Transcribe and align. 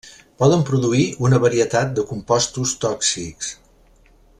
Poden 0.43 0.63
produir 0.69 1.03
una 1.27 1.41
varietat 1.45 1.93
de 2.01 2.07
compostos 2.13 2.75
tòxics. 2.87 3.55